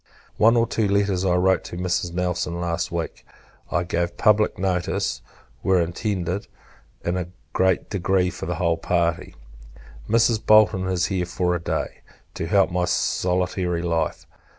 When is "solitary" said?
12.85-13.83